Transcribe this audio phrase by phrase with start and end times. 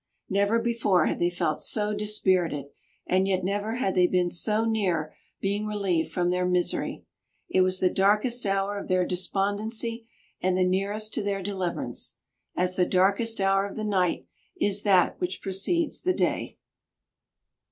[0.31, 2.71] Never before had they felt so dispirited,
[3.05, 7.05] and yet never had they been so near being relieved from their misery.
[7.49, 10.07] It was the darkest hour of their despondency,
[10.41, 12.17] and the nearest to their deliverance;
[12.55, 14.25] as the darkest hour of the night
[14.59, 16.57] is that which precedes the day.